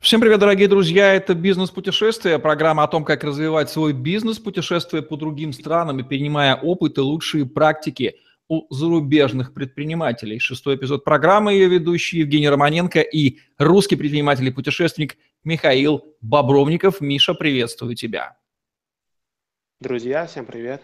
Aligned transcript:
Всем 0.00 0.22
привет, 0.22 0.40
дорогие 0.40 0.66
друзья! 0.66 1.12
Это 1.12 1.34
«Бизнес-путешествие», 1.34 2.38
программа 2.38 2.84
о 2.84 2.88
том, 2.88 3.04
как 3.04 3.22
развивать 3.22 3.68
свой 3.68 3.92
бизнес, 3.92 4.38
путешествуя 4.38 5.02
по 5.02 5.18
другим 5.18 5.52
странам 5.52 6.00
и 6.00 6.02
перенимая 6.02 6.56
опыт 6.56 6.96
и 6.96 7.02
лучшие 7.02 7.44
практики 7.44 8.16
у 8.48 8.74
зарубежных 8.74 9.52
предпринимателей. 9.52 10.38
Шестой 10.38 10.76
эпизод 10.76 11.04
программы, 11.04 11.52
ее 11.52 11.68
ведущий 11.68 12.20
Евгений 12.20 12.48
Романенко 12.48 13.00
и 13.00 13.40
русский 13.58 13.96
предприниматель 13.96 14.46
и 14.48 14.50
путешественник 14.50 15.18
Михаил 15.44 16.16
Бобровников. 16.22 17.02
Миша, 17.02 17.34
приветствую 17.34 17.94
тебя! 17.94 18.38
Друзья, 19.80 20.24
всем 20.24 20.46
привет! 20.46 20.80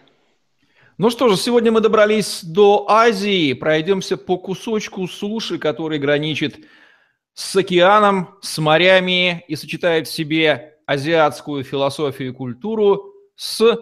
Ну 0.99 1.09
что 1.09 1.27
же, 1.27 1.37
сегодня 1.37 1.71
мы 1.71 1.81
добрались 1.81 2.43
до 2.43 2.85
Азии, 2.87 3.53
пройдемся 3.53 4.15
по 4.15 4.37
кусочку 4.37 5.07
суши, 5.07 5.57
который 5.57 5.97
граничит 5.97 6.67
с 7.37 7.55
океаном, 7.55 8.35
с 8.41 8.57
морями 8.57 9.45
и 9.47 9.55
сочетает 9.55 10.07
в 10.07 10.11
себе 10.11 10.79
азиатскую 10.87 11.63
философию 11.63 12.29
и 12.29 12.33
культуру 12.33 13.13
с 13.35 13.77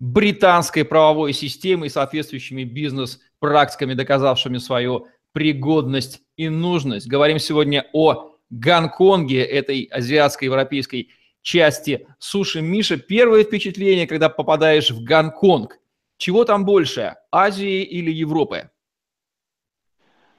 британской 0.00 0.84
правовой 0.84 1.32
системой 1.32 1.86
и 1.86 1.90
соответствующими 1.90 2.64
бизнес-практиками, 2.64 3.94
доказавшими 3.94 4.58
свою 4.58 5.06
пригодность 5.32 6.22
и 6.36 6.48
нужность. 6.48 7.06
Говорим 7.06 7.38
сегодня 7.38 7.86
о 7.92 8.32
Гонконге, 8.50 9.44
этой 9.44 9.84
азиатско-европейской 9.84 11.10
части 11.40 12.08
суши. 12.18 12.60
Миша, 12.62 12.96
первое 12.96 13.44
впечатление, 13.44 14.08
когда 14.08 14.28
попадаешь 14.28 14.90
в 14.90 15.04
Гонконг. 15.04 15.78
Чего 16.16 16.44
там 16.44 16.64
больше, 16.64 17.14
Азии 17.30 17.84
или 17.84 18.10
Европы? 18.10 18.70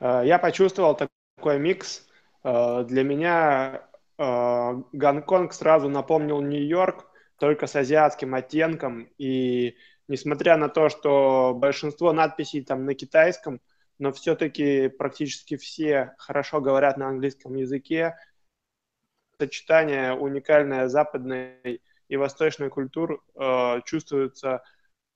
Э, 0.02 0.24
я 0.26 0.38
почувствовал 0.40 0.98
такой 0.98 1.58
микс 1.58 2.09
для 2.84 3.04
меня 3.04 3.90
э, 4.18 4.82
Гонконг 4.94 5.54
сразу 5.54 5.90
напомнил 5.90 6.42
Нью-Йорк, 6.42 7.06
только 7.38 7.68
с 7.68 7.76
азиатским 7.76 8.36
оттенком. 8.36 9.10
И 9.18 9.78
несмотря 10.08 10.58
на 10.58 10.70
то, 10.70 10.90
что 10.90 11.54
большинство 11.56 12.14
надписей 12.14 12.64
там 12.64 12.86
на 12.86 12.94
китайском, 12.94 13.62
но 13.98 14.12
все-таки 14.12 14.88
практически 14.90 15.58
все 15.58 16.16
хорошо 16.18 16.62
говорят 16.62 16.98
на 16.98 17.08
английском 17.08 17.56
языке. 17.56 18.16
Сочетание 19.40 20.14
уникальное 20.14 20.88
западной 20.88 21.82
и 22.08 22.18
восточной 22.18 22.70
культур 22.70 23.24
э, 23.36 23.82
чувствуется 23.86 24.64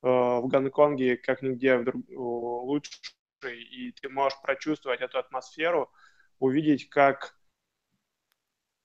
э, 0.02 0.06
в 0.06 0.46
Гонконге 0.46 1.16
как 1.16 1.42
нигде 1.42 1.76
в 1.76 1.84
друг... 1.84 2.02
лучше, 2.08 3.00
и 3.42 3.92
ты 3.92 4.08
можешь 4.08 4.40
прочувствовать 4.40 5.00
эту 5.00 5.18
атмосферу– 5.18 5.90
увидеть, 6.38 6.88
как 6.88 7.36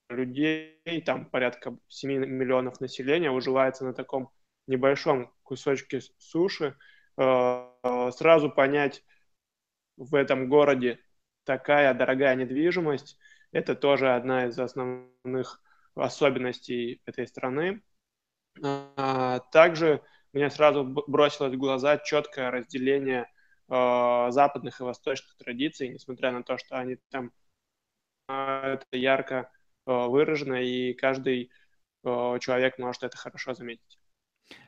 людей, 0.10 0.82
там 1.06 1.26
порядка 1.26 1.78
7 1.88 2.26
миллионов 2.26 2.80
населения, 2.80 3.32
уживается 3.32 3.86
на 3.86 3.94
таком 3.94 4.32
небольшом 4.68 5.34
кусочке 5.44 6.02
суши, 6.18 6.78
э, 7.18 8.12
сразу 8.12 8.50
понять 8.50 9.04
в 9.98 10.16
этом 10.16 10.50
городе 10.50 11.00
такая 11.44 11.94
дорогая 11.94 12.36
недвижимость, 12.36 13.18
это 13.52 13.76
тоже 13.76 14.14
одна 14.14 14.48
из 14.48 14.58
основных 14.60 15.62
особенностей 15.96 17.02
этой 17.06 17.28
страны. 17.28 17.82
А, 18.62 19.40
также 19.52 20.02
мне 20.34 20.50
сразу 20.50 20.84
бросилось 20.84 21.54
в 21.54 21.58
глаза 21.58 21.98
четкое 21.98 22.52
разделение 22.52 23.32
э, 23.70 24.28
западных 24.32 24.80
и 24.80 24.84
восточных 24.84 25.36
традиций, 25.38 25.90
несмотря 25.90 26.32
на 26.32 26.44
то, 26.44 26.58
что 26.58 26.78
они 26.78 26.98
там 27.10 27.32
это 28.28 28.86
ярко 28.92 29.50
э, 29.86 29.92
выражено, 29.92 30.56
и 30.56 30.94
каждый 30.94 31.52
э, 32.04 32.38
человек 32.40 32.78
может 32.78 33.04
это 33.04 33.18
хорошо 33.18 33.54
заметить. 33.54 34.00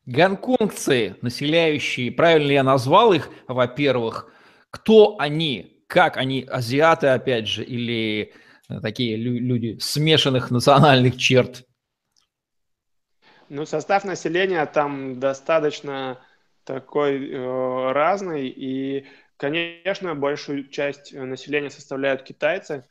Гонконгцы, 0.05 1.17
населяющие, 1.21 2.11
правильно 2.11 2.51
я 2.51 2.63
назвал 2.63 3.13
их, 3.13 3.29
во-первых, 3.47 4.31
кто 4.69 5.17
они, 5.19 5.83
как 5.87 6.17
они, 6.17 6.43
азиаты, 6.43 7.07
опять 7.07 7.47
же, 7.47 7.63
или 7.63 8.33
э, 8.69 8.79
такие 8.81 9.15
люди 9.15 9.77
смешанных 9.79 10.49
национальных 10.51 11.17
черт? 11.17 11.63
Ну, 13.49 13.65
состав 13.65 14.05
населения 14.05 14.65
там 14.65 15.19
достаточно 15.19 16.19
такой 16.63 17.29
э, 17.29 17.91
разный, 17.91 18.47
и, 18.47 19.07
конечно, 19.37 20.15
большую 20.15 20.69
часть 20.69 21.13
населения 21.13 21.69
составляют 21.69 22.23
китайцы, 22.23 22.85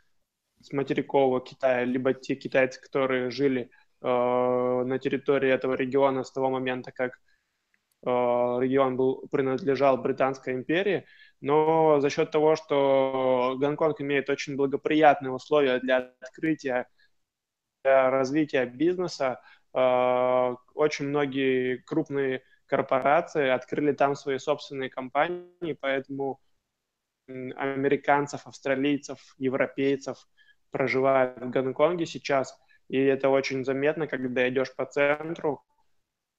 с 0.61 0.73
материкового 0.73 1.41
Китая, 1.41 1.85
либо 1.85 2.13
те 2.15 2.35
китайцы, 2.35 2.81
которые 2.81 3.31
жили 3.31 3.71
э, 4.03 4.07
на 4.07 4.99
территории 4.99 5.51
этого 5.51 5.75
региона 5.75 6.23
с 6.25 6.33
того 6.33 6.51
момента, 6.51 6.93
как 6.93 7.13
э, 7.13 8.07
регион 8.07 8.97
был, 8.97 9.27
принадлежал 9.31 9.97
Британской 9.99 10.55
империи, 10.55 11.07
но 11.41 12.01
за 12.01 12.11
счет 12.11 12.31
того, 12.31 12.57
что 12.57 13.57
Гонконг 13.59 14.01
имеет 14.01 14.29
очень 14.29 14.57
благоприятные 14.57 15.33
условия 15.33 15.79
для 15.81 16.13
открытия, 16.21 16.87
для 17.85 18.11
развития 18.11 18.67
бизнеса, 18.67 19.41
э, 19.73 20.55
очень 20.75 21.07
многие 21.07 21.79
крупные 21.79 22.43
корпорации 22.71 23.49
открыли 23.49 23.93
там 23.93 24.15
свои 24.15 24.39
собственные 24.39 24.89
компании, 24.89 25.77
поэтому 25.81 26.41
американцев, 27.27 28.47
австралийцев, 28.47 29.35
европейцев– 29.39 30.27
проживают 30.71 31.39
в 31.39 31.51
Гонконге 31.51 32.07
сейчас, 32.07 32.57
и 32.89 32.99
это 32.99 33.29
очень 33.29 33.65
заметно, 33.65 34.07
когда 34.07 34.49
идешь 34.49 34.75
по 34.75 34.87
центру, 34.87 35.63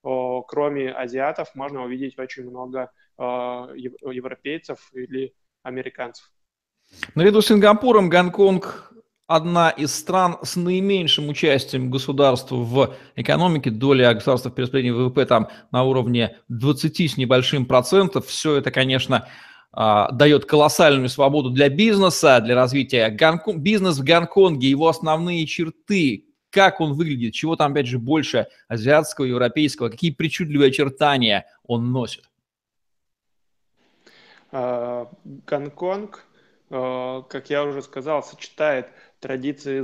кроме 0.02 0.90
азиатов 0.92 1.54
можно 1.54 1.84
увидеть 1.84 2.18
очень 2.18 2.48
много 2.48 2.90
о, 3.16 3.68
европейцев 3.74 4.90
или 4.92 5.34
американцев. 5.62 6.30
Наряду 7.14 7.40
с 7.40 7.46
Сингапуром 7.46 8.08
Гонконг 8.08 8.91
одна 9.34 9.70
из 9.70 9.94
стран 9.94 10.36
с 10.42 10.56
наименьшим 10.56 11.28
участием 11.28 11.90
государства 11.90 12.56
в 12.56 12.94
экономике. 13.16 13.70
Доля 13.70 14.12
государства 14.12 14.50
в 14.50 14.54
перераспределении 14.54 14.90
ВВП 14.90 15.24
там 15.24 15.48
на 15.70 15.84
уровне 15.84 16.36
20 16.48 17.00
с 17.12 17.16
небольшим 17.16 17.64
процентов. 17.64 18.26
Все 18.26 18.56
это, 18.56 18.70
конечно, 18.70 19.26
а, 19.72 20.10
дает 20.12 20.44
колоссальную 20.44 21.08
свободу 21.08 21.48
для 21.48 21.70
бизнеса, 21.70 22.40
для 22.40 22.54
развития 22.54 23.08
Гонконг, 23.08 23.62
бизнес 23.62 23.98
в 23.98 24.04
Гонконге, 24.04 24.68
его 24.68 24.88
основные 24.88 25.46
черты, 25.46 26.26
как 26.50 26.82
он 26.82 26.92
выглядит, 26.92 27.32
чего 27.32 27.56
там, 27.56 27.72
опять 27.72 27.86
же, 27.86 27.98
больше 27.98 28.48
азиатского, 28.68 29.24
европейского, 29.24 29.88
какие 29.88 30.10
причудливые 30.10 30.68
очертания 30.68 31.46
он 31.66 31.90
носит. 31.90 32.24
А, 34.50 35.08
Гонконг, 35.24 36.26
а, 36.68 37.22
как 37.22 37.48
я 37.48 37.64
уже 37.64 37.80
сказал, 37.80 38.22
сочетает 38.22 38.88
традиции 39.22 39.80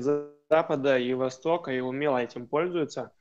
Запада 0.50 0.98
и 0.98 1.14
Востока 1.14 1.70
и 1.70 1.80
умело 1.80 2.18
этим 2.18 2.46
пользуется. 2.48 3.12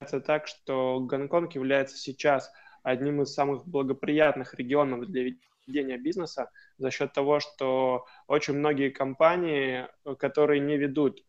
Это 0.00 0.20
так, 0.20 0.46
что 0.46 1.00
Гонконг 1.00 1.54
является 1.54 1.98
сейчас 1.98 2.50
одним 2.82 3.22
из 3.22 3.34
самых 3.34 3.66
благоприятных 3.66 4.54
регионов 4.54 5.06
для 5.06 5.32
ведения 5.66 5.98
бизнеса 5.98 6.50
за 6.78 6.90
счет 6.90 7.12
того, 7.12 7.40
что 7.40 8.06
очень 8.28 8.54
многие 8.54 8.90
компании, 8.90 9.88
которые 10.18 10.60
не 10.60 10.76
ведут, 10.76 11.24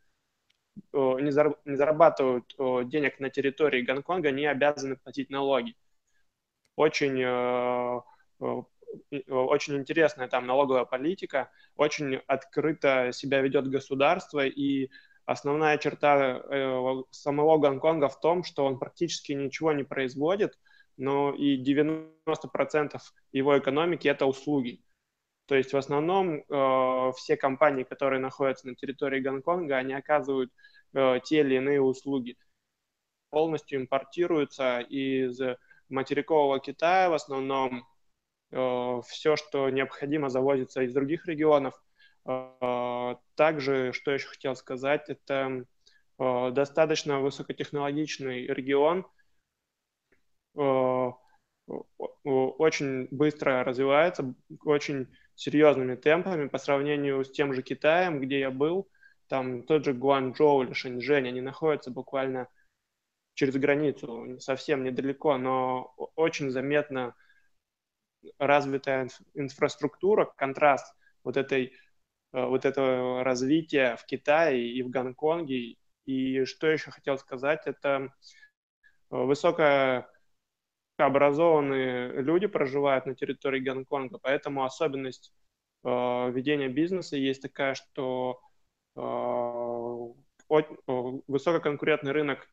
не 0.94 1.32
зарабатывают 1.32 2.54
денег 2.90 3.20
на 3.20 3.30
территории 3.30 3.82
Гонконга, 3.82 4.32
не 4.32 4.46
обязаны 4.46 4.98
платить 4.98 5.30
налоги. 5.30 5.76
Очень, 6.76 7.22
э, 7.22 8.02
очень 9.28 9.78
интересная 9.78 10.28
там 10.28 10.46
налоговая 10.46 10.86
политика, 10.86 11.50
очень 11.76 12.16
открыто 12.28 13.12
себя 13.14 13.42
ведет 13.42 13.70
государство, 13.70 14.46
и 14.46 14.90
основная 15.26 15.78
черта 15.78 16.38
э, 16.38 17.04
самого 17.12 17.58
Гонконга 17.58 18.08
в 18.10 18.20
том, 18.20 18.44
что 18.44 18.66
он 18.66 18.80
практически 18.80 19.34
ничего 19.34 19.74
не 19.74 19.84
производит, 19.84 20.58
но 20.98 21.34
и 21.34 21.62
90% 21.62 23.00
его 23.32 23.58
экономики– 23.58 24.08
это 24.10 24.26
услуги. 24.26 24.82
То 25.48 25.56
есть 25.56 25.74
в 25.74 25.78
основном 25.78 26.38
э, 26.38 27.12
все 27.18 27.38
компании, 27.38 27.84
которые 27.84 28.20
находятся 28.20 28.68
на 28.68 28.76
территории 28.76 29.20
Гонконга, 29.20 29.78
они 29.78 29.94
оказывают 29.94 30.52
э, 30.94 31.20
те 31.24 31.42
или 31.42 31.56
иные 31.56 31.82
услуги. 31.82 32.38
Полностью 33.30 33.82
импортируются 33.82 34.80
из 34.80 35.40
материкового 35.90 36.60
Китая 36.60 37.10
в 37.10 37.14
основном. 37.14 37.86
Э, 38.56 39.02
все, 39.08 39.36
что 39.36 39.70
необходимо, 39.70 40.30
завозится 40.30 40.82
из 40.82 40.94
других 40.94 41.28
регионов. 41.28 41.82
Э, 42.26 43.16
также, 43.36 43.92
что 43.94 44.12
еще 44.12 44.28
хотел 44.28 44.56
сказать, 44.56 45.10
это 45.10 45.66
э, 46.20 46.52
достаточно 46.52 47.20
высокотехнологичный 47.20 48.48
регион– 48.48 49.06
очень 52.16 53.08
быстро 53.12 53.64
развивается, 53.64 54.34
очень 54.64 55.08
серьезными 55.36 55.96
темпами 55.96 56.48
по 56.48 56.58
сравнению 56.58 57.26
с 57.26 57.32
тем 57.32 57.54
же 57.54 57.62
Китаем, 57.62 58.20
где 58.22 58.40
я 58.40 58.52
был. 58.52 58.88
там 59.28 59.64
тот 59.64 59.84
же 59.84 59.94
Гуанчжоу 59.94 60.64
или 60.64 60.74
Шэньчжэнь, 60.74 61.28
они 61.28 61.42
находятся 61.42 61.92
буквально 61.92 62.48
через 63.34 63.56
границу, 63.56 64.40
совсем 64.40 64.84
недалеко, 64.84 65.38
но 65.38 65.94
очень 66.16 66.52
заметно 66.52 67.16
развитая 68.38 69.10
инфраструктура, 69.34 70.26
контраст 70.38 70.96
вот 71.24 71.38
этой 71.38 71.74
э, 72.34 72.46
вот 72.46 72.66
этого 72.66 73.24
развития 73.24 73.96
в 73.98 74.06
Китае 74.06 74.70
и 74.72 74.82
в 74.84 74.90
Гонконге. 74.90 75.78
И 76.06 76.46
что 76.46 76.68
еще 76.68 76.92
хотел 76.92 77.18
сказать, 77.18 77.64
это 77.66 78.10
э, 79.12 79.16
высокая 79.16 80.08
образованные 80.98 82.22
люди 82.22 82.48
проживают 82.48 83.06
на 83.06 83.16
территории 83.16 83.60
Гонконга, 83.60 84.18
поэтому 84.20 84.64
особенность 84.64 85.34
э, 85.84 85.88
ведения 86.32 86.70
бизнеса 86.70 87.18
есть 87.18 87.42
такая, 87.42 87.76
что 87.76 88.40
э, 88.96 89.02
э, 90.52 90.62
высококонкурентный 91.28 92.12
рынок 92.12 92.48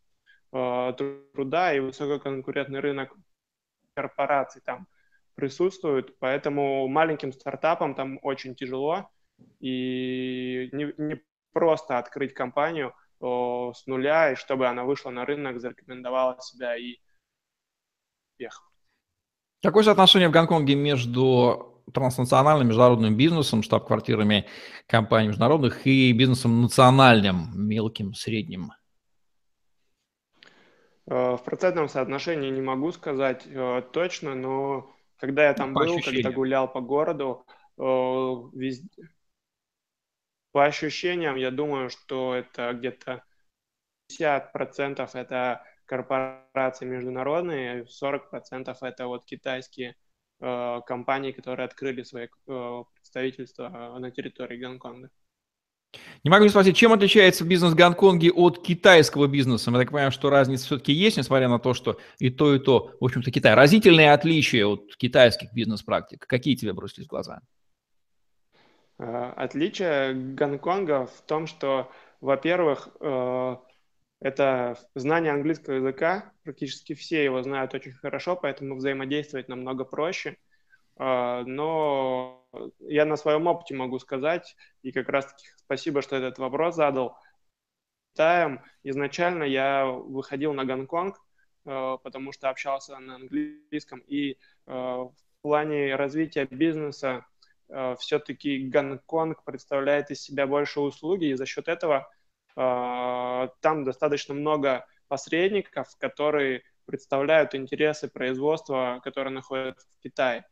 э, 0.53 0.93
труда 0.97 1.75
и 1.75 1.81
высококонкурентный 1.81 2.81
рынок 2.81 3.15
корпораций 3.95 4.63
там 4.63 4.89
присутствует, 5.35 6.19
поэтому 6.19 6.89
маленьким 6.89 7.33
стартапам 7.33 7.95
там 7.95 8.19
очень 8.23 8.55
тяжело 8.55 9.11
и 9.61 10.69
не, 10.73 10.93
не 10.99 11.23
просто 11.53 11.99
открыть 11.99 12.35
компанию 12.35 12.95
э, 13.21 13.73
с 13.75 13.87
нуля, 13.87 14.33
и 14.33 14.37
чтобы 14.37 14.69
она 14.69 14.85
вышла 14.85 15.11
на 15.11 15.25
рынок, 15.25 15.61
зарекомендовала 15.61 16.39
себя 16.41 16.77
и 16.77 16.99
успех. 18.43 18.63
Какое 19.63 19.85
соотношение 19.85 20.29
в 20.29 20.33
Гонконге 20.33 20.75
между 20.75 21.83
транснациональным 21.93 22.69
международным 22.69 23.17
бизнесом, 23.17 23.63
штаб-квартирами 23.63 24.47
компаний 24.87 25.29
международных 25.29 25.87
и 25.87 26.13
бизнесом 26.13 26.63
национальным, 26.63 27.51
мелким, 27.55 28.15
средним? 28.15 28.73
Э, 31.07 31.37
в 31.37 31.45
процентном 31.45 31.89
соотношении 31.89 32.51
не 32.51 32.61
могу 32.61 32.93
сказать 32.93 33.45
э, 33.47 33.83
точно, 33.93 34.35
но 34.35 34.91
когда 35.23 35.45
я 35.45 35.55
там 35.55 35.73
по 35.73 35.85
был, 35.85 35.95
ощущениям. 35.95 36.25
когда 36.25 36.35
гулял 36.35 36.73
по 36.73 36.81
городу, 36.81 37.47
э, 37.79 37.83
везде... 37.83 38.89
по 40.51 40.65
ощущениям, 40.65 41.37
я 41.37 41.53
думаю, 41.53 41.91
что 41.91 42.35
это 42.35 42.73
где-то 42.73 43.23
50% 44.11 45.09
это 45.15 45.65
корпорации 45.85 46.87
международные, 46.87 47.85
40% 47.85 48.77
это 48.81 49.07
вот 49.07 49.25
китайские 49.25 49.95
э, 50.41 50.81
компании, 50.87 51.31
которые 51.31 51.67
открыли 51.67 52.03
свои 52.03 52.27
э, 52.27 52.85
представительства 52.97 53.97
на 54.01 54.11
территории 54.11 54.59
Гонконга. 54.59 55.09
Не 56.25 56.31
могу 56.31 56.45
не 56.45 56.51
спросить, 56.51 56.77
чем 56.77 56.93
отличается 56.93 57.45
бизнес 57.45 57.73
в 57.73 57.77
Гонконге 57.77 58.31
от 58.31 58.63
китайского 58.63 59.27
бизнеса? 59.27 59.71
Я 59.71 59.79
так 59.79 59.89
понимаю, 59.89 60.13
что 60.13 60.31
разница 60.31 60.67
все-таки 60.67 60.93
есть, 60.93 61.17
несмотря 61.17 61.49
на 61.49 61.59
то, 61.59 61.75
что 61.75 61.99
и 62.19 62.31
то, 62.31 62.55
и 62.55 62.59
то, 62.59 62.95
в 63.01 63.05
общем-то, 63.05 63.31
Китай. 63.31 63.55
Разительные 63.55 64.13
отличия 64.13 64.67
от 64.67 64.95
китайских 64.97 65.53
бизнес-практик. 65.53 66.27
Какие 66.27 66.55
тебе 66.55 66.73
бросились 66.73 67.07
в 67.07 67.11
глаза? 67.11 67.41
Э, 68.99 69.33
отличие 69.37 70.15
Гонконга 70.15 71.07
в 71.07 71.23
том, 71.23 71.47
что, 71.47 71.91
во-первых, 72.21 72.89
э, 73.01 73.57
это 74.21 74.79
знание 74.95 75.33
английского 75.33 75.75
языка, 75.75 76.33
практически 76.45 76.95
все 76.95 77.25
его 77.25 77.43
знают 77.43 77.75
очень 77.75 77.93
хорошо, 77.93 78.37
поэтому 78.37 78.77
взаимодействовать 78.77 79.49
намного 79.49 79.85
проще. 79.85 80.37
Э, 80.99 81.43
но 81.45 82.42
я 82.81 83.05
на 83.05 83.17
своем 83.17 83.47
опыте 83.47 83.75
могу 83.75 83.99
сказать, 83.99 84.57
и 84.83 84.93
как 84.93 85.09
раз-таки 85.09 85.47
спасибо, 85.57 86.03
что 86.03 86.17
этот 86.17 86.39
вопрос 86.39 86.77
задал. 86.77 87.17
Китаем 88.13 88.61
изначально 88.83 89.45
я 89.45 89.87
выходил 89.87 90.53
на 90.53 90.65
Гонконг, 90.65 91.17
э, 91.65 91.99
потому 92.03 92.33
что 92.33 92.51
общался 92.51 92.99
на 92.99 93.17
английском, 93.17 94.01
и 94.01 94.33
э, 94.33 94.37
в 94.67 95.15
плане 95.41 95.97
развития 95.97 96.45
бизнеса 96.45 97.25
э, 97.69 97.97
все-таки 97.99 98.69
Гонконг 98.69 99.45
представляет 99.45 100.11
из 100.11 100.21
себя 100.21 100.47
больше 100.47 100.81
услуги, 100.81 101.27
и 101.27 101.35
за 101.35 101.47
счет 101.47 101.69
этого 101.69 102.09
там 102.55 103.85
достаточно 103.85 104.35
много 104.35 104.87
посредников, 105.09 105.97
которые 105.97 106.63
представляют 106.85 107.55
интересы 107.55 108.09
производства, 108.09 109.01
которые 109.03 109.33
находятся 109.33 109.87
в 109.89 110.03
Китае. 110.03 110.45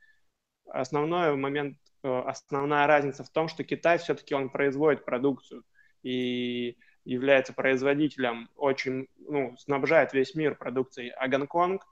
Основной 0.65 1.37
момент 1.37 1.77
основная 2.03 2.87
разница 2.87 3.25
в 3.25 3.31
том, 3.31 3.49
что 3.49 3.65
Китай 3.65 3.99
все-таки 3.99 4.35
он 4.35 4.51
производит 4.51 5.05
продукцию 5.05 5.65
и 6.03 6.77
является 7.05 7.53
производителем, 7.53 8.51
очень, 8.57 9.09
ну, 9.19 9.57
снабжает 9.59 10.13
весь 10.13 10.35
мир 10.35 10.55
продукцией, 10.55 11.11
а 11.11 11.29
Гонконг 11.29 11.87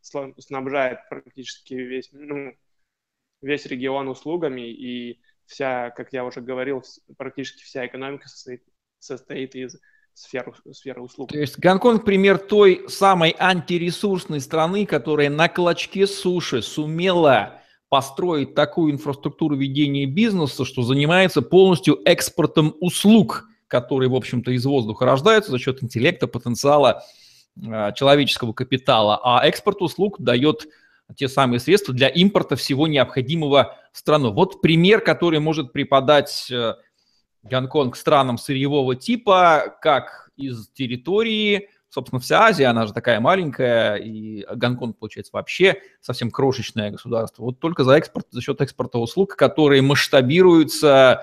снабжает 0.00 1.00
практически 1.08 1.74
весь, 1.74 2.10
ну, 2.12 2.54
весь 3.40 3.66
регион 3.66 4.08
услугами, 4.08 4.70
и 4.70 5.20
вся, 5.46 5.90
как 5.90 6.12
я 6.12 6.24
уже 6.24 6.40
говорил, 6.40 6.82
практически 7.16 7.62
вся 7.64 7.86
экономика 7.86 8.28
состоит, 8.28 8.62
состоит 8.98 9.54
из 9.54 9.78
сферы, 10.14 10.52
сферы 10.72 11.02
услуг. 11.02 11.30
То 11.30 11.38
есть 11.38 11.58
Гонконг 11.58 12.04
пример 12.04 12.38
той 12.38 12.88
самой 12.88 13.34
антиресурсной 13.38 14.40
страны, 14.40 14.86
которая 14.86 15.30
на 15.30 15.48
клочке 15.48 16.06
суши 16.06 16.62
сумела 16.62 17.62
построить 17.94 18.56
такую 18.56 18.90
инфраструктуру 18.90 19.54
ведения 19.54 20.04
бизнеса, 20.04 20.64
что 20.64 20.82
занимается 20.82 21.42
полностью 21.42 22.00
экспортом 22.04 22.74
услуг, 22.80 23.48
которые, 23.68 24.10
в 24.10 24.16
общем-то, 24.16 24.50
из 24.50 24.66
воздуха 24.66 25.04
рождаются 25.04 25.52
за 25.52 25.60
счет 25.60 25.80
интеллекта, 25.84 26.26
потенциала, 26.26 27.04
а, 27.64 27.92
человеческого 27.92 28.52
капитала, 28.52 29.20
а 29.22 29.46
экспорт 29.46 29.80
услуг 29.80 30.16
дает 30.18 30.66
те 31.14 31.28
самые 31.28 31.60
средства 31.60 31.94
для 31.94 32.08
импорта 32.08 32.56
всего 32.56 32.88
необходимого 32.88 33.76
в 33.92 33.98
страну. 33.98 34.32
Вот 34.32 34.60
пример, 34.60 35.00
который 35.00 35.38
может 35.38 35.72
преподать 35.72 36.50
э, 36.50 36.74
Гонконг 37.44 37.94
странам 37.94 38.38
сырьевого 38.38 38.96
типа, 38.96 39.76
как 39.80 40.30
из 40.36 40.68
территории 40.70 41.68
собственно, 41.94 42.20
вся 42.20 42.40
Азия, 42.40 42.66
она 42.66 42.86
же 42.86 42.92
такая 42.92 43.20
маленькая, 43.20 43.96
и 43.96 44.44
Гонконг, 44.52 44.98
получается, 44.98 45.30
вообще 45.32 45.76
совсем 46.00 46.30
крошечное 46.30 46.90
государство. 46.90 47.44
Вот 47.44 47.60
только 47.60 47.84
за 47.84 47.92
экспорт, 47.92 48.26
за 48.30 48.42
счет 48.42 48.60
экспорта 48.60 48.98
услуг, 48.98 49.36
которые 49.36 49.80
масштабируются, 49.80 51.22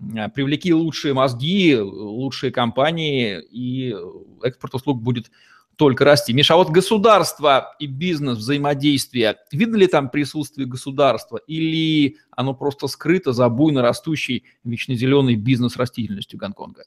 э, 0.00 0.28
привлеки 0.28 0.72
лучшие 0.72 1.14
мозги, 1.14 1.76
лучшие 1.76 2.52
компании, 2.52 3.40
и 3.50 3.94
экспорт 4.44 4.74
услуг 4.74 5.02
будет 5.02 5.32
только 5.76 6.04
расти. 6.04 6.32
Миша, 6.32 6.54
а 6.54 6.58
вот 6.58 6.70
государство 6.70 7.74
и 7.80 7.86
бизнес, 7.86 8.38
взаимодействие, 8.38 9.38
видно 9.50 9.74
ли 9.74 9.88
там 9.88 10.08
присутствие 10.08 10.68
государства 10.68 11.40
или 11.48 12.18
оно 12.30 12.54
просто 12.54 12.86
скрыто 12.86 13.32
за 13.32 13.48
буйно 13.48 13.82
растущей 13.82 14.44
вечно 14.62 14.94
зеленой 14.94 15.34
бизнес 15.34 15.76
растительностью 15.76 16.38
Гонконга? 16.38 16.84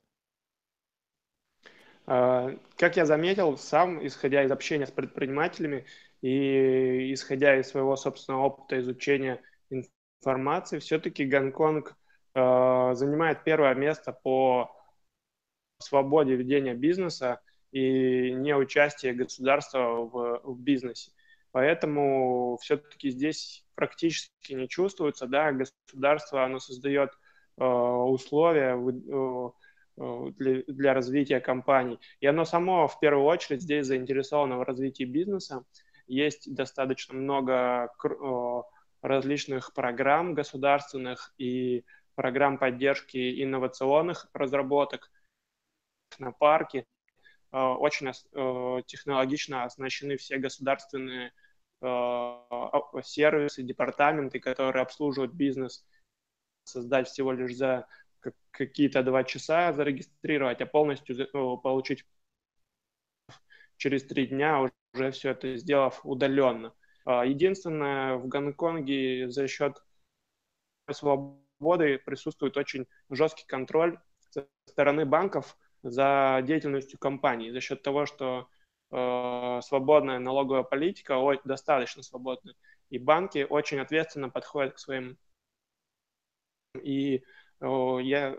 А, 2.08 2.56
как 2.78 2.96
я 2.96 3.06
заметил, 3.06 3.58
сам, 3.58 4.06
исходя 4.08 4.44
из 4.44 4.52
общения 4.52 4.88
с 4.88 4.92
предпринимателями 4.92 5.86
и 6.22 7.14
исходя 7.14 7.60
из 7.60 7.68
своего 7.68 7.98
собственного 7.98 8.46
опыта 8.46 8.80
изучения 8.80 9.42
информации, 9.70 10.80
все-таки 10.80 11.26
Гонконг 11.26 11.96
э, 12.34 12.92
занимает 12.94 13.44
первое 13.44 13.76
место 13.76 14.14
по 14.14 14.74
свободе 15.80 16.36
ведения 16.36 16.74
бизнеса 16.74 17.42
и 17.72 18.32
неучастие 18.32 19.14
государства 19.14 19.80
в, 19.80 20.42
в 20.44 20.60
бизнесе. 20.62 21.12
Поэтому 21.52 22.58
все-таки 22.62 23.10
здесь 23.10 23.66
практически 23.76 24.54
не 24.54 24.70
чувствуется, 24.70 25.28
да, 25.28 25.52
государство, 25.52 26.46
оно 26.46 26.60
создает 26.60 27.12
э, 27.58 27.66
условия, 27.66 28.78
э, 28.78 29.50
Э, 29.58 29.67
для, 29.98 30.64
для 30.68 30.94
развития 30.94 31.40
компаний. 31.40 32.00
И 32.20 32.28
оно 32.28 32.46
само 32.46 32.88
в 32.88 33.00
первую 33.00 33.26
очередь 33.26 33.62
здесь 33.62 33.88
заинтересовано 33.88 34.58
в 34.58 34.64
развитии 34.64 35.04
бизнеса. 35.04 35.66
Есть 36.06 36.54
достаточно 36.54 37.16
много 37.16 37.90
э, 38.04 38.62
различных 39.02 39.74
программ 39.74 40.34
государственных 40.34 41.34
и 41.38 41.84
программ 42.16 42.58
поддержки 42.58 43.44
инновационных 43.44 44.28
разработок 44.34 45.12
на 46.20 46.32
парке. 46.32 46.86
Э, 47.52 47.58
очень 47.58 48.12
технологично 48.86 49.64
оснащены 49.64 50.18
все 50.18 50.38
государственные 50.38 51.32
сервисы, 51.80 53.62
департаменты, 53.62 54.40
которые 54.40 54.82
обслуживают 54.82 55.34
бизнес, 55.34 55.86
создать 56.64 57.08
всего 57.08 57.32
лишь 57.32 57.56
за 57.56 57.86
какие-то 58.52 59.04
два 59.04 59.24
часа 59.24 59.74
зарегистрировать, 59.74 60.62
а 60.62 60.66
полностью 60.66 61.28
получить 61.62 62.06
через 63.78 64.04
три 64.04 64.28
дня, 64.28 64.70
уже 64.94 65.12
все 65.12 65.32
это 65.32 65.56
сделав 65.58 66.06
удаленно. 66.06 66.74
А, 67.06 67.26
единственное, 67.26 68.16
в 68.18 68.28
Гонконге 68.28 69.30
за 69.30 69.48
счет 69.48 69.84
свободы 70.92 72.00
присутствует 72.00 72.58
очень 72.58 72.88
жесткий 73.10 73.46
контроль 73.46 74.00
стороны 74.66 75.06
банков 75.06 75.58
за 75.84 76.42
деятельностью 76.46 77.00
компаний 77.00 77.52
за 77.52 77.62
счет 77.62 77.82
того, 77.82 78.06
что 78.06 78.50
э, 78.92 79.60
свободная 79.64 80.20
налоговая 80.20 80.64
политика 80.64 81.18
достаточно 81.46 82.04
свободная, 82.04 82.56
и 82.90 82.98
банки 82.98 83.46
очень 83.50 83.80
ответственно 83.80 84.30
подходят 84.30 84.74
к 84.74 84.80
своим. 84.80 85.18
И 86.82 87.24
я, 87.62 88.38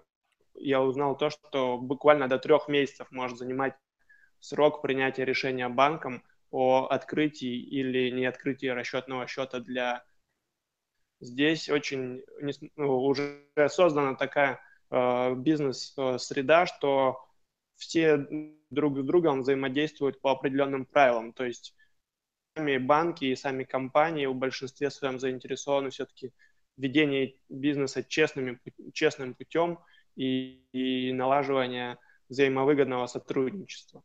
я 0.54 0.82
узнал 0.82 1.16
то, 1.16 1.30
что 1.30 1.78
буквально 1.78 2.28
до 2.28 2.38
трех 2.38 2.68
месяцев 2.68 3.10
может 3.10 3.38
занимать 3.38 3.74
срок 4.40 4.82
принятия 4.82 5.24
решения 5.24 5.68
банком 5.68 6.22
о 6.50 6.86
открытии 6.86 7.60
или 7.60 8.10
не 8.10 8.26
открытии 8.26 8.66
расчетного 8.66 9.26
счета 9.26 9.60
для 9.60 10.04
здесь 11.20 11.68
очень 11.68 12.22
ну, 12.76 13.04
уже 13.04 13.44
создана 13.68 14.14
такая 14.14 14.60
э, 14.90 15.34
бизнес-среда, 15.34 16.66
что 16.66 17.24
все 17.76 18.26
друг 18.70 18.98
с 18.98 19.04
другом 19.04 19.42
взаимодействуют 19.42 20.20
по 20.20 20.32
определенным 20.32 20.84
правилам. 20.84 21.32
То 21.32 21.44
есть 21.44 21.74
сами 22.56 22.78
банки 22.78 23.24
и 23.26 23.36
сами 23.36 23.64
компании 23.64 24.26
в 24.26 24.34
большинстве 24.34 24.90
своем 24.90 25.18
заинтересованы 25.18 25.90
все-таки 25.90 26.32
в 26.78 26.82
ведении 26.82 27.36
бизнеса 27.48 28.04
честными, 28.04 28.58
честным 28.94 29.34
путем 29.34 29.80
и, 30.16 30.62
и 30.72 31.12
налаживания 31.12 31.98
взаимовыгодного 32.28 33.06
сотрудничества. 33.06 34.02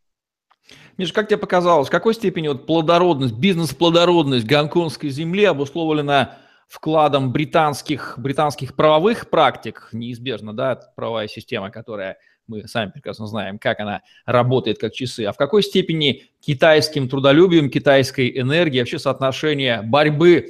Миша, 0.97 1.13
как 1.13 1.27
тебе 1.27 1.37
показалось, 1.37 1.89
в 1.89 1.91
какой 1.91 2.13
степени 2.13 2.47
вот 2.47 2.65
плодородность, 2.65 3.35
бизнес-плодородность 3.35 4.47
гонконгской 4.47 5.09
земли 5.09 5.43
обусловлена 5.43 6.37
вкладом 6.67 7.31
британских, 7.31 8.15
британских 8.17 8.75
правовых 8.75 9.29
практик, 9.29 9.89
неизбежно, 9.91 10.53
да, 10.53 10.79
правовая 10.95 11.27
система, 11.27 11.69
которая 11.69 12.17
мы 12.47 12.67
сами 12.67 12.91
прекрасно 12.91 13.27
знаем, 13.27 13.59
как 13.59 13.79
она 13.79 14.01
работает 14.25 14.79
как 14.79 14.93
часы, 14.93 15.25
а 15.25 15.33
в 15.33 15.37
какой 15.37 15.63
степени 15.63 16.23
китайским 16.39 17.07
трудолюбием, 17.07 17.69
китайской 17.69 18.39
энергией, 18.39 18.81
вообще 18.81 18.99
соотношение 18.99 19.81
борьбы 19.81 20.49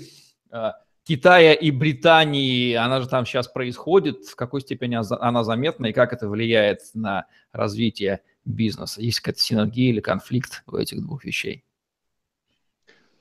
э, 0.52 0.72
Китая 1.04 1.54
и 1.54 1.70
Британии, 1.70 2.74
она 2.76 3.02
же 3.02 3.10
там 3.10 3.26
сейчас 3.26 3.50
происходит, 3.50 4.26
в 4.26 4.36
какой 4.36 4.62
степени 4.62 4.98
она 5.20 5.44
заметна 5.44 5.88
и 5.88 5.94
как 5.94 6.14
это 6.14 6.30
влияет 6.30 6.80
на 6.94 7.28
развитие 7.52 8.22
бизнеса? 8.46 9.02
Есть 9.02 9.20
какая-то 9.20 9.42
синергия 9.42 9.90
или 9.90 10.00
конфликт 10.00 10.64
у 10.68 10.78
этих 10.78 11.02
двух 11.02 11.26
вещей? 11.26 11.66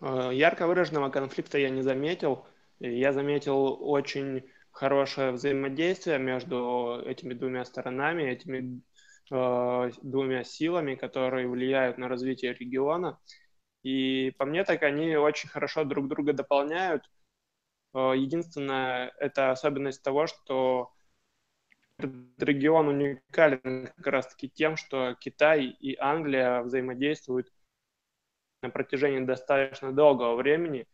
Э, 0.00 0.30
ярко 0.32 0.68
выраженного 0.68 1.10
конфликта 1.10 1.58
я 1.58 1.70
не 1.70 1.82
заметил. 1.82 2.46
Я 2.78 3.12
заметил 3.12 3.78
очень 3.80 4.44
хорошее 4.70 5.32
взаимодействие 5.32 6.18
между 6.18 7.02
этими 7.04 7.34
двумя 7.34 7.64
сторонами, 7.64 8.22
этими 8.22 8.80
э, 9.30 9.90
двумя 10.02 10.44
силами, 10.44 10.94
которые 10.94 11.48
влияют 11.48 11.98
на 11.98 12.08
развитие 12.08 12.54
региона. 12.54 13.18
И 13.82 14.32
по 14.38 14.44
мне 14.44 14.62
так 14.62 14.82
они 14.84 15.16
очень 15.16 15.48
хорошо 15.48 15.84
друг 15.84 16.08
друга 16.08 16.32
дополняют. 16.32 17.02
Э, 17.94 18.12
единственное, 18.16 19.12
это 19.18 19.50
особенность 19.50 20.02
того, 20.02 20.26
что 20.26 20.92
этот 21.98 22.42
регион 22.42 22.88
уникален 22.88 23.88
как 23.96 24.06
раз-таки 24.06 24.48
тем, 24.48 24.76
что 24.76 25.14
Китай 25.20 25.66
и 25.66 25.96
Англия 25.98 26.62
взаимодействуют 26.62 27.52
на 28.62 28.70
протяжении 28.70 29.24
достаточно 29.24 29.92
долгого 29.92 30.36
времени 30.36 30.86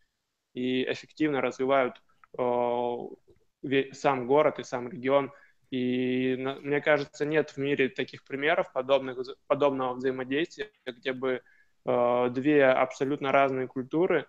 и 0.55 0.91
эффективно 0.91 1.41
развивают 1.41 2.03
э, 2.39 3.93
сам 3.93 4.27
город 4.27 4.59
и 4.59 4.65
сам 4.65 4.89
регион. 4.89 5.33
И 5.71 6.35
мне 6.37 6.81
кажется, 6.81 7.27
нет 7.27 7.51
в 7.51 7.59
мире 7.59 7.91
таких 7.91 8.25
примеров 8.25 8.73
подобных, 8.73 9.19
подобного 9.47 9.95
взаимодействия, 9.95 10.73
где 10.87 11.13
бы 11.13 11.43
э, 11.85 12.29
две 12.31 12.65
абсолютно 12.65 13.33
разные 13.33 13.69
культуры 13.69 14.27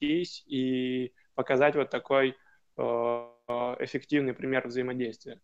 и 0.00 1.12
показать 1.34 1.74
вот 1.74 1.90
такой 1.90 2.36
э, 2.76 2.82
эффективный 2.82 4.34
пример 4.34 4.66
взаимодействия. 4.66 5.40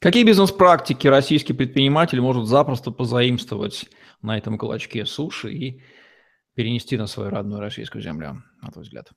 Какие 0.00 0.24
бизнес-практики 0.24 1.06
российский 1.06 1.52
предприниматель 1.52 2.20
может 2.20 2.46
запросто 2.46 2.90
позаимствовать 2.90 3.88
на 4.22 4.36
этом 4.38 4.58
клочке 4.58 5.04
суши 5.04 5.52
и 5.52 5.82
перенести 6.54 6.96
на 6.96 7.06
свою 7.06 7.30
родную 7.30 7.60
российскую 7.60 8.02
землю, 8.02 8.42
на 8.62 8.70
твой 8.70 8.84
взгляд? 8.84 9.10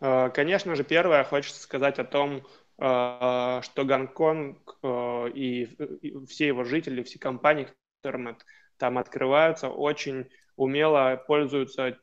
Э, 0.00 0.30
конечно 0.30 0.74
же, 0.74 0.84
первое, 0.84 1.24
хочется 1.24 1.60
сказать 1.60 1.98
о 1.98 2.04
том, 2.04 2.42
э, 2.78 3.60
что 3.62 3.84
Гонконг 3.84 4.78
и 5.34 5.68
все 6.28 6.48
его 6.48 6.64
жители, 6.64 7.02
все 7.02 7.18
компании, 7.18 7.68
которые 8.02 8.36
там 8.76 8.98
открываются, 8.98 9.68
очень 9.68 10.28
умело 10.56 11.22
пользуются 11.26 11.98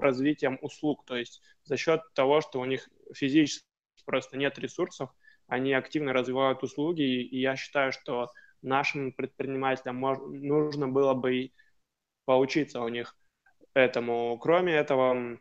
развитием 0.00 0.58
услуг. 0.62 1.04
То 1.04 1.16
есть 1.16 1.42
за 1.64 1.76
счет 1.76 2.02
того, 2.14 2.40
что 2.40 2.60
у 2.60 2.64
них 2.64 2.88
физически 3.14 3.64
просто 4.04 4.36
нет 4.36 4.58
ресурсов, 4.58 5.10
они 5.46 5.72
активно 5.72 6.12
развивают 6.12 6.62
услуги, 6.62 7.02
и 7.02 7.40
я 7.40 7.56
считаю, 7.56 7.92
что 7.92 8.30
нашим 8.62 9.12
предпринимателям 9.12 10.00
нужно 10.00 10.88
было 10.88 11.14
бы 11.14 11.50
поучиться 12.24 12.80
у 12.80 12.88
них 12.88 13.16
этому. 13.74 14.38
Кроме 14.38 14.74
этого, 14.74 15.38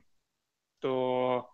то 0.79 1.49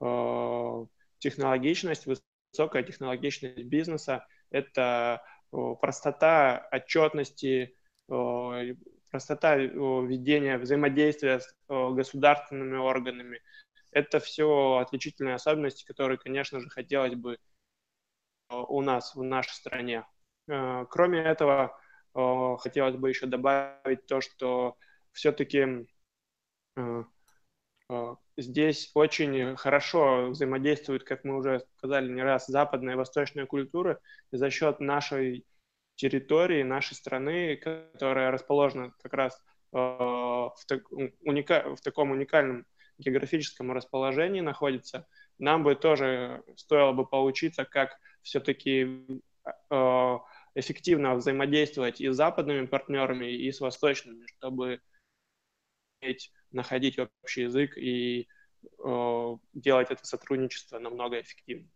э, 0.00 0.86
технологичность, 1.18 2.06
высокая 2.06 2.82
технологичность 2.82 3.64
бизнеса– 3.64 4.26
это 4.50 5.22
э, 5.52 5.56
простота 5.80 6.68
отчетности, 6.70 7.76
э, 8.08 8.74
простота 9.16 9.56
э, 9.56 9.66
ведения 9.66 10.58
взаимодействия 10.58 11.40
с 11.40 11.46
э, 11.68 11.90
государственными 11.94 12.76
органами. 12.76 13.40
Это 13.90 14.20
все 14.20 14.76
отличительные 14.76 15.36
особенности, 15.36 15.86
которые, 15.86 16.18
конечно 16.18 16.60
же, 16.60 16.68
хотелось 16.68 17.14
бы 17.14 17.34
э, 17.34 17.38
у 18.50 18.82
нас, 18.82 19.14
в 19.14 19.22
нашей 19.22 19.54
стране. 19.54 20.06
Кроме 20.46 21.22
этого, 21.22 21.76
хотелось 22.14 22.94
бы 22.94 23.08
еще 23.08 23.26
добавить 23.26 24.06
то, 24.06 24.20
что 24.20 24.76
все-таки 25.10 25.88
здесь 28.36 28.92
очень 28.94 29.56
хорошо 29.56 30.28
взаимодействуют, 30.28 31.02
как 31.02 31.24
мы 31.24 31.36
уже 31.36 31.66
сказали 31.78 32.12
не 32.12 32.22
раз, 32.22 32.46
западная 32.46 32.94
и 32.94 32.96
восточная 32.96 33.46
культура. 33.46 33.98
И 34.30 34.36
за 34.36 34.50
счет 34.50 34.78
нашей 34.78 35.44
территории, 35.96 36.62
нашей 36.62 36.94
страны, 36.94 37.56
которая 37.56 38.30
расположена 38.30 38.92
как 39.02 39.14
раз 39.14 39.42
в, 39.72 40.54
так, 40.66 40.90
уника, 41.22 41.74
в 41.74 41.80
таком 41.80 42.12
уникальном 42.12 42.66
географическом 42.98 43.72
расположении 43.72 44.40
находится, 44.40 45.06
нам 45.38 45.64
бы 45.64 45.74
тоже 45.74 46.42
стоило 46.56 46.92
бы 46.92 47.06
поучиться, 47.06 47.64
как 47.64 47.98
все-таки 48.22 49.04
эффективно 50.54 51.14
взаимодействовать 51.14 52.00
и 52.00 52.08
с 52.08 52.16
западными 52.16 52.66
партнерами, 52.66 53.30
и 53.30 53.52
с 53.52 53.60
восточными, 53.60 54.26
чтобы 54.26 54.80
находить 56.50 56.98
общий 56.98 57.42
язык 57.42 57.76
и 57.76 58.28
э, 58.82 59.36
делать 59.52 59.90
это 59.90 60.04
сотрудничество 60.06 60.78
намного 60.78 61.20
эффективнее. 61.20 61.70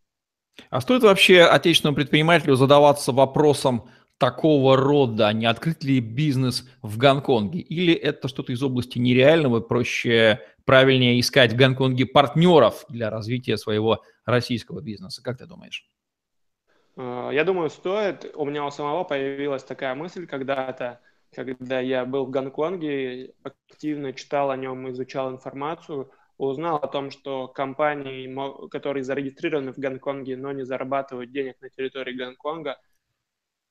А 0.69 0.81
стоит 0.81 1.03
вообще 1.03 1.43
отечественному 1.43 1.97
предпринимателю 1.97 2.55
задаваться 2.55 3.13
вопросом 3.13 3.91
такого 4.21 4.77
рода, 4.77 5.29
а 5.29 5.33
не 5.33 5.47
открыть 5.47 5.83
ли 5.83 5.99
бизнес 5.99 6.69
в 6.83 6.99
Гонконге? 6.99 7.61
Или 7.61 7.95
это 7.95 8.29
что-то 8.29 8.53
из 8.53 8.63
области 8.63 8.99
нереального, 8.99 9.61
проще, 9.61 10.41
правильнее 10.67 11.19
искать 11.19 11.55
в 11.55 11.57
Гонконге 11.57 12.05
партнеров 12.05 12.85
для 12.91 13.09
развития 13.09 13.57
своего 13.57 14.05
российского 14.27 14.83
бизнеса? 14.83 15.23
Как 15.25 15.39
ты 15.39 15.47
думаешь? 15.47 15.89
Э, 16.97 17.31
я 17.33 17.45
думаю, 17.45 17.71
стоит. 17.71 18.31
У 18.35 18.45
меня 18.45 18.67
у 18.67 18.71
самого 18.71 19.05
появилась 19.05 19.65
такая 19.65 19.95
мысль 19.95 20.27
когда-то, 20.27 21.01
когда 21.35 21.81
я 21.81 22.05
был 22.05 22.27
в 22.27 22.31
Гонконге, 22.31 23.33
активно 23.43 24.13
читал 24.13 24.51
о 24.51 24.57
нем, 24.57 24.91
изучал 24.91 25.31
информацию, 25.33 26.11
узнал 26.37 26.77
о 26.77 26.89
том, 26.89 27.11
что 27.11 27.49
компании, 27.49 28.69
которые 28.69 29.03
зарегистрированы 29.03 29.73
в 29.73 29.79
Гонконге, 29.79 30.37
но 30.37 30.53
не 30.53 30.65
зарабатывают 30.65 31.33
денег 31.33 31.57
на 31.63 31.71
территории 31.71 32.13
Гонконга, 32.13 32.77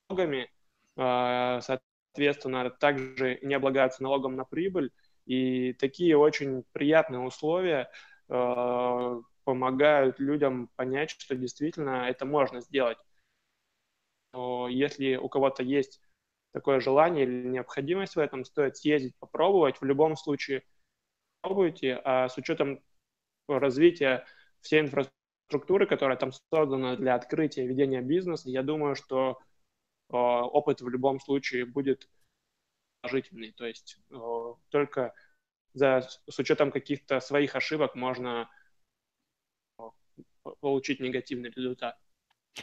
налогами, 0.10 0.50
э, 0.98 1.60
соответственно, 1.62 2.70
также 2.70 3.40
не 3.42 3.54
облагаются 3.54 4.04
налогом 4.04 4.36
на 4.36 4.46
прибыль. 4.46 4.92
И 5.26 5.74
такие 5.74 6.18
очень 6.18 6.64
приятные 6.72 7.22
условия 7.22 7.90
э, 8.30 9.22
помогают 9.44 10.20
людям 10.20 10.70
понять, 10.76 11.12
что 11.12 11.36
действительно 11.36 12.10
это 12.10 12.26
можно 12.26 12.62
сделать 12.62 12.98
но 14.34 14.68
если 14.68 15.16
у 15.16 15.28
кого-то 15.28 15.64
есть 15.64 16.02
такое 16.54 16.80
желание 16.80 17.26
или 17.26 17.48
необходимость 17.48 18.16
в 18.16 18.20
этом, 18.20 18.46
стоит 18.46 18.78
съездить, 18.78 19.16
попробовать. 19.20 19.82
В 19.82 19.86
любом 19.86 20.16
случае 20.16 20.64
пробуйте, 21.42 22.00
а 22.04 22.30
с 22.30 22.38
учетом 22.38 22.80
развития 23.48 24.26
всей 24.62 24.82
инфраструктуры 24.82 25.16
структуры, 25.50 25.88
которая 25.88 26.16
там 26.16 26.32
создана 26.54 26.96
для 26.96 27.16
открытия 27.16 27.64
и 27.64 27.68
ведения 27.68 28.02
бизнеса, 28.02 28.52
я 28.52 28.62
думаю, 28.62 28.96
что 28.96 29.40
опыт 30.16 30.82
в 30.82 30.90
любом 30.90 31.20
случае 31.20 31.66
будет 31.66 32.10
положительный. 33.02 33.52
То 33.52 33.66
есть 33.66 33.98
э, 34.12 34.16
только 34.70 35.14
за, 35.74 36.08
с 36.28 36.40
учетом 36.40 36.72
каких-то 36.72 37.20
своих 37.20 37.56
ошибок 37.56 37.96
можно 37.96 38.50
э, 39.80 39.84
получить 40.60 41.00
негативный 41.00 41.52
результат. 41.56 41.98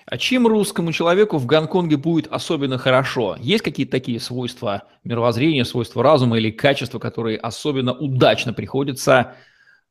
А 0.05 0.19
чем 0.19 0.47
русскому 0.47 0.93
человеку 0.93 1.38
в 1.38 1.47
Гонконге 1.47 1.97
будет 1.97 2.26
особенно 2.26 2.76
хорошо? 2.76 3.37
Есть 3.38 3.65
какие-то 3.65 3.93
такие 3.93 4.21
свойства 4.21 4.88
мировоззрения, 5.05 5.65
свойства 5.65 6.03
разума 6.03 6.37
или 6.37 6.50
качества, 6.50 6.99
которые 6.99 7.38
особенно 7.38 7.95
удачно 7.95 8.53
приходятся 8.53 9.37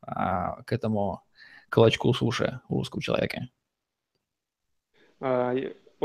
а, 0.02 0.62
к 0.64 0.74
этому 0.74 1.24
клочку 1.70 2.14
суши 2.14 2.60
у 2.70 2.80
русского 2.80 3.02
человека? 3.02 3.48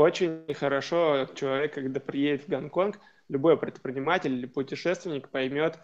Очень 0.01 0.51
хорошо 0.55 1.27
человек, 1.35 1.75
когда 1.75 1.99
приедет 1.99 2.45
в 2.45 2.49
Гонконг, 2.49 2.99
любой 3.29 3.55
предприниматель 3.55 4.33
или 4.33 4.47
путешественник 4.47 5.29
поймет, 5.29 5.77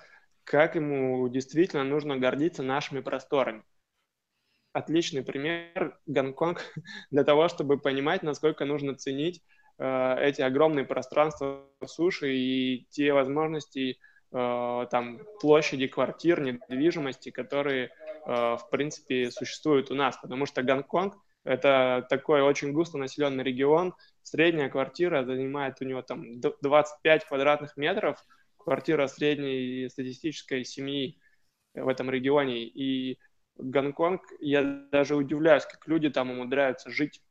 как 0.44 0.74
ему 0.74 1.30
действительно 1.30 1.84
нужно 1.84 2.18
гордиться 2.18 2.64
нашими 2.64 3.02
просторами. 3.02 3.62
Отличный 4.74 5.22
пример 5.24 6.00
Гонконг 6.08 6.64
для 7.12 7.24
того, 7.24 7.48
чтобы 7.48 7.78
понимать, 7.78 8.24
насколько 8.24 8.66
нужно 8.66 8.96
ценить 8.96 9.44
э, 9.78 10.16
эти 10.20 10.42
огромные 10.42 10.86
пространства 10.86 11.70
суши 11.86 12.36
и 12.36 12.88
те 12.90 13.14
возможности 13.14 14.00
э, 14.32 14.88
там 14.90 15.20
площади 15.40 15.86
квартир, 15.86 16.42
недвижимости, 16.42 17.30
которые 17.30 17.92
Э, 18.28 18.58
в 18.58 18.70
принципе, 18.70 19.32
существует 19.32 19.90
у 19.90 19.96
нас, 19.96 20.18
потому 20.18 20.46
что 20.46 20.62
Гонконг– 20.62 21.16
это 21.48 22.06
такой 22.10 22.42
очень 22.42 22.74
густо 22.74 22.98
населенный 22.98 23.44
регион, 23.44 23.96
средняя 24.24 24.70
квартира 24.70 25.24
занимает 25.24 25.82
у 25.82 25.86
него 25.86 26.02
там 26.02 26.40
25 26.42 27.26
квадратных 27.26 27.78
метров, 27.78 28.24
квартира 28.58 29.08
средней 29.08 29.90
статистической 29.90 30.66
семьи 30.66 31.18
в 31.74 31.88
этом 31.88 32.10
регионе, 32.10 32.66
и 32.66 33.18
Гонконг, 33.56 34.22
я 34.40 34.62
даже 34.92 35.16
удивляюсь, 35.16 35.66
как 35.66 35.88
люди 35.88 36.10
там 36.10 36.32
умудряются 36.32 36.92
жить 36.92 37.22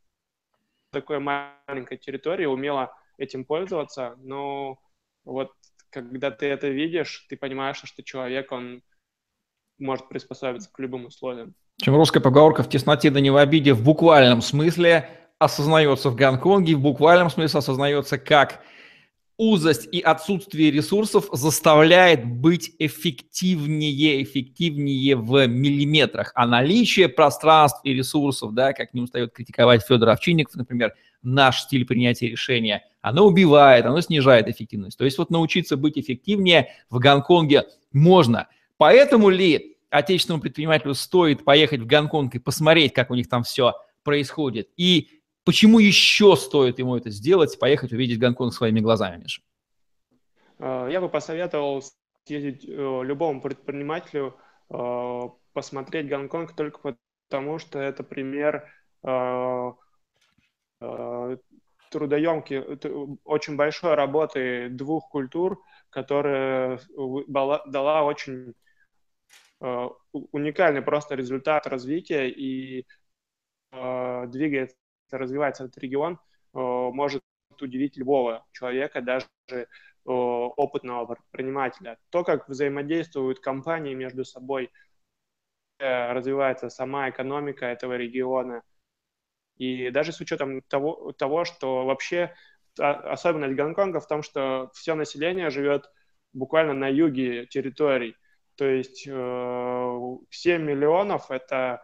в 0.91 0.95
такой 0.95 1.19
маленькой 1.19 1.99
территории, 1.99 2.47
умело 2.47 2.97
этим 3.19 3.45
пользоваться, 3.45 4.17
но 4.19 4.81
вот 5.25 5.53
когда 5.91 6.31
ты 6.31 6.47
это 6.47 6.69
видишь, 6.69 7.27
ты 7.29 7.37
понимаешь, 7.37 7.83
что 7.83 8.03
человек, 8.03 8.51
он 8.53 8.83
может 9.79 10.09
приспособиться 10.09 10.71
к 10.73 10.79
любым 10.79 11.07
условиям. 11.07 11.55
Чем 11.79 11.95
русская 11.95 12.21
поговорка 12.21 12.63
«в 12.63 12.71
тесноте 12.71 13.11
да 13.11 13.21
не 13.21 13.31
в 13.31 13.37
обиде» 13.37 13.75
в 13.75 13.83
буквальном 13.83 14.41
смысле 14.41 15.11
осознается 15.39 16.09
в 16.09 16.17
Гонконге, 16.17 16.75
в 16.75 16.81
буквальном 16.81 17.29
смысле 17.29 17.59
осознается 17.59 18.17
как 18.17 18.63
узость 19.37 19.87
и 19.93 20.01
отсутствие 20.01 20.71
ресурсов 20.71 21.29
заставляет 21.33 22.25
быть 22.25 22.73
эффективнее, 22.79 24.23
эффективнее 24.23 25.17
в 25.17 25.47
миллиметрах. 25.47 26.33
А 26.35 26.47
наличие 26.47 27.11
пространств 27.11 27.81
и 27.85 27.93
ресурсов, 27.93 28.55
да, 28.55 28.73
как 28.73 28.95
не 28.95 29.03
устает 29.03 29.35
критиковать 29.35 29.85
Федор 29.87 30.09
Овчинников, 30.09 30.55
например, 30.55 30.95
наш 31.23 31.61
стиль 31.61 31.85
принятия 31.85 32.31
решения, 32.31 32.85
оно 33.03 33.27
убивает, 33.27 33.85
оно 33.85 34.01
снижает 34.01 34.49
эффективность. 34.49 34.97
То 34.97 35.05
есть 35.05 35.19
вот 35.19 35.29
научиться 35.29 35.77
быть 35.77 35.99
эффективнее 35.99 36.69
в 36.89 36.99
Гонконге 36.99 37.65
можно– 37.93 38.49
Поэтому 38.79 39.31
ли 39.31 39.76
отечественному 39.91 40.43
предпринимателю 40.43 40.95
стоит 40.95 41.45
поехать 41.45 41.81
в 41.81 41.87
Гонконг 41.87 42.35
и 42.35 42.39
посмотреть, 42.39 42.93
как 42.93 43.11
у 43.11 43.15
них 43.15 43.29
там 43.29 43.43
все 43.43 43.75
происходит? 44.03 44.69
И 44.77 45.21
почему 45.45 45.79
еще 45.79 46.37
стоит 46.37 46.79
ему 46.79 46.97
это 46.97 47.11
сделать, 47.11 47.59
поехать 47.59 47.93
увидеть 47.93 48.19
Гонконг 48.19 48.53
своими 48.53 48.81
глазами, 48.81 49.23
Миша? 49.23 49.43
А, 50.59 50.89
я 50.89 51.01
бы 51.01 51.09
посоветовал 51.09 51.83
съездить 52.25 52.65
э, 52.69 53.01
любому 53.05 53.41
предпринимателю 53.41 54.37
э, 54.71 55.21
посмотреть 55.53 56.09
Гонконг 56.09 56.55
только 56.55 56.97
потому, 57.29 57.59
что 57.59 57.79
это 57.79 58.03
пример 58.03 58.69
э, 59.05 59.73
трудоемкий, 61.91 62.59
очень 63.25 63.57
большой 63.57 63.95
работы 63.95 64.69
двух 64.69 65.09
культур, 65.09 65.63
которая 65.91 66.81
дала 67.67 68.03
очень 68.03 68.55
Э, 68.57 68.66
уникальный 69.61 70.83
просто 70.83 71.15
результат 71.15 71.67
развития 71.67 72.29
и 72.29 72.87
э, 73.73 74.27
двигается, 74.29 74.77
развивается 75.11 75.65
этот 75.65 75.79
регион, 75.79 76.15
э, 76.15 76.59
может 76.59 77.23
удивить 77.61 77.97
любого 77.97 78.47
человека, 78.53 79.01
даже 79.01 79.27
опытного 80.05 81.15
предпринимателя. 81.15 81.99
То, 82.11 82.23
как 82.23 82.49
взаимодействуют 82.49 83.41
компании 83.41 83.93
между 83.93 84.25
собой, 84.25 84.71
развивается 85.81 86.69
сама 86.69 87.11
экономика 87.11 87.67
этого 87.67 87.97
региона. 87.97 88.63
И 89.57 89.91
даже 89.91 90.13
с 90.13 90.21
учетом 90.21 90.63
того, 90.63 91.11
того 91.11 91.45
что 91.45 91.85
вообще 91.87 92.33
особенность 92.79 93.57
Гонконга 93.57 94.01
в 94.01 94.07
том, 94.07 94.23
что 94.23 94.71
все 94.75 94.95
население 94.95 95.51
живет 95.51 95.91
буквально 96.33 96.75
на 96.75 96.89
юге 96.89 97.47
территорий. 97.47 98.17
То 98.57 98.65
есть 98.65 99.05
7 99.05 99.13
э, 99.13 100.59
миллионов– 100.59 101.31
это 101.31 101.83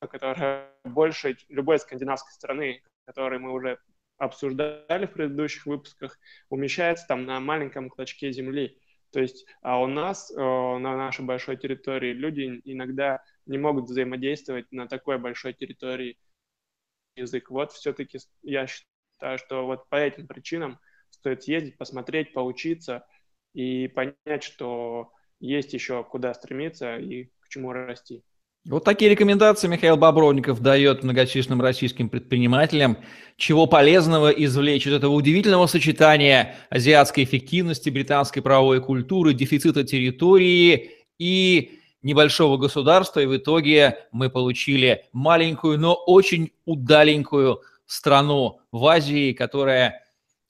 которая 0.00 0.70
больше 0.84 1.36
любой 1.48 1.78
скандинавской 1.78 2.32
страны, 2.32 2.82
которую 3.06 3.40
мы 3.40 3.52
уже 3.52 3.78
обсуждали 4.18 5.06
в 5.06 5.12
предыдущих 5.12 5.66
выпусках, 5.66 6.18
умещается 6.48 7.06
там 7.06 7.24
на 7.24 7.40
маленьком 7.40 7.88
клочке 7.88 8.32
земли. 8.32 8.78
То 9.10 9.20
есть, 9.20 9.46
а 9.62 9.80
у 9.80 9.86
нас, 9.86 10.30
э, 10.30 10.36
на 10.36 10.96
нашей 10.96 11.24
большой 11.24 11.56
территории, 11.56 12.12
люди 12.12 12.60
иногда 12.64 13.22
не 13.46 13.58
могут 13.58 13.86
взаимодействовать 13.86 14.70
на 14.72 14.88
такой 14.88 15.18
большой 15.18 15.52
территории 15.52 16.18
язык. 17.14 17.50
Вот 17.50 17.72
все-таки 17.72 18.18
я 18.42 18.66
считаю, 18.66 19.38
что 19.38 19.66
вот 19.66 19.88
по 19.88 19.96
этим 19.96 20.26
причинам 20.26 20.78
стоит 21.10 21.44
съездить, 21.44 21.78
посмотреть, 21.78 22.32
поучиться 22.32 23.06
и 23.54 23.88
понять, 23.88 24.42
что 24.42 25.12
есть 25.40 25.72
еще 25.72 26.04
куда 26.04 26.34
стремиться 26.34 26.96
и 26.96 27.24
к 27.40 27.48
чему 27.48 27.72
расти. 27.72 28.22
Вот 28.68 28.82
такие 28.82 29.08
рекомендации 29.08 29.68
Михаил 29.68 29.96
Бобровников 29.96 30.60
дает 30.60 31.04
многочисленным 31.04 31.60
российским 31.60 32.08
предпринимателям, 32.08 32.98
чего 33.36 33.68
полезного 33.68 34.30
извлечь 34.30 34.88
из 34.88 34.92
этого 34.92 35.12
удивительного 35.12 35.68
сочетания 35.68 36.56
азиатской 36.68 37.22
эффективности, 37.22 37.90
британской 37.90 38.42
правовой 38.42 38.82
культуры, 38.82 39.34
дефицита 39.34 39.84
территории 39.84 40.90
и 41.16 41.78
небольшого 42.02 42.56
государства. 42.56 43.20
И 43.20 43.26
в 43.26 43.36
итоге 43.36 43.98
мы 44.10 44.30
получили 44.30 45.04
маленькую, 45.12 45.78
но 45.78 45.94
очень 45.94 46.50
удаленькую 46.64 47.60
страну 47.86 48.58
в 48.72 48.84
Азии, 48.86 49.32
которая 49.32 50.02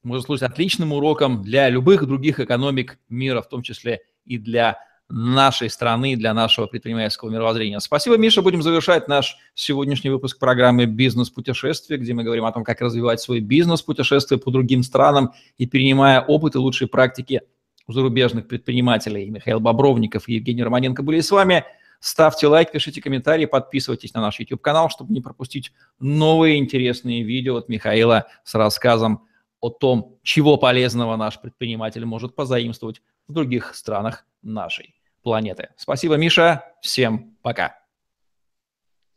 может 0.03 0.25
служить 0.25 0.42
отличным 0.42 0.94
уроком 0.94 1.42
для 1.42 1.68
любых 1.68 2.07
других 2.07 2.40
экономик 2.40 2.99
мира, 3.11 3.42
в 3.42 3.49
том 3.51 3.62
числе 3.62 4.01
и 4.27 4.39
для 4.39 4.79
нашей 5.09 5.71
страны, 5.71 6.17
для 6.17 6.35
нашего 6.35 6.67
предпринимательского 6.67 7.31
мировоззрения. 7.31 7.79
Спасибо, 7.79 8.17
Миша. 8.17 8.43
Будем 8.43 8.62
завершать 8.62 9.07
наш 9.07 9.37
сегодняшний 9.55 10.11
выпуск 10.11 10.39
программы 10.39 10.87
«Бизнес-путешествие», 10.87 11.99
где 11.99 12.12
мы 12.12 12.25
говорим 12.25 12.45
о 12.45 12.53
том, 12.53 12.65
как 12.65 12.81
развивать 12.81 13.21
свой 13.21 13.41
бизнес, 13.41 13.83
путешествуя 13.83 14.39
по 14.39 14.51
другим 14.51 14.83
странам 14.83 15.33
и 15.59 15.67
перенимая 15.67 16.21
опыт 16.21 16.57
и 16.57 16.59
лучшие 16.59 16.89
практики 16.89 17.43
у 17.87 17.93
зарубежных 17.93 18.49
предпринимателей. 18.49 19.31
Михаил 19.31 19.61
Бобровников 19.61 20.29
и 20.29 20.35
Евгений 20.35 20.65
Романенко 20.65 21.05
были 21.05 21.21
с 21.21 21.31
вами. 21.31 21.65
Ставьте 22.01 22.49
лайк, 22.49 22.73
пишите 22.73 23.01
комментарии, 23.01 23.47
подписывайтесь 23.47 24.12
на 24.12 24.21
наш 24.21 24.41
YouTube-канал, 24.41 24.91
чтобы 24.91 25.12
не 25.12 25.21
пропустить 25.21 25.73
новые 26.01 26.59
интересные 26.59 27.23
видео 27.23 27.57
от 27.57 27.69
Михаила 27.69 28.27
с 28.45 28.55
рассказом 28.55 29.27
о 29.61 29.71
том, 29.71 30.19
чего 30.23 30.57
полезного 30.57 31.16
наш 31.16 31.40
предприниматель 31.40 32.05
может 32.05 32.35
позаимствовать 32.35 33.03
в 33.27 33.33
других 33.33 33.75
странах 33.75 34.27
нашей 34.42 34.95
планеты. 35.23 35.71
Спасибо, 35.77 36.16
Миша. 36.16 36.64
Всем 36.81 37.37
пока. 37.42 37.79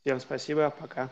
Всем 0.03 0.19
спасибо. 0.19 0.73
Пока. 0.79 1.09